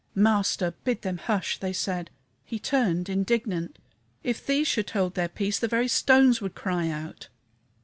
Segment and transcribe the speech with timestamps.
[0.15, 0.73] "Master!
[0.83, 2.09] bid them hush," they said.
[2.43, 3.77] He turned, indignant
[4.23, 7.27] "If these should hold their peace the very stones would cry out."